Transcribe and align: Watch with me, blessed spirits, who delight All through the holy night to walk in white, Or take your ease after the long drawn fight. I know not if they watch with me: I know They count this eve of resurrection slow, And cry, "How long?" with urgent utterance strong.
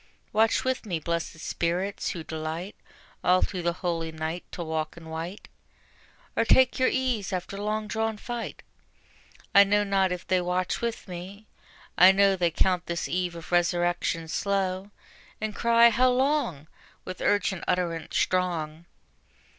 Watch 0.33 0.63
with 0.63 0.83
me, 0.83 0.97
blessed 0.97 1.37
spirits, 1.39 2.09
who 2.09 2.23
delight 2.23 2.75
All 3.23 3.43
through 3.43 3.61
the 3.61 3.73
holy 3.85 4.11
night 4.11 4.43
to 4.51 4.63
walk 4.63 4.97
in 4.97 5.09
white, 5.09 5.47
Or 6.35 6.43
take 6.43 6.79
your 6.79 6.89
ease 6.91 7.31
after 7.31 7.55
the 7.55 7.61
long 7.61 7.85
drawn 7.87 8.17
fight. 8.17 8.63
I 9.53 9.63
know 9.63 9.83
not 9.83 10.11
if 10.11 10.25
they 10.25 10.41
watch 10.41 10.81
with 10.81 11.07
me: 11.07 11.45
I 11.99 12.11
know 12.11 12.35
They 12.35 12.49
count 12.49 12.87
this 12.87 13.07
eve 13.07 13.35
of 13.35 13.51
resurrection 13.51 14.27
slow, 14.27 14.89
And 15.39 15.53
cry, 15.55 15.91
"How 15.91 16.09
long?" 16.09 16.65
with 17.05 17.21
urgent 17.21 17.63
utterance 17.67 18.17
strong. 18.17 18.85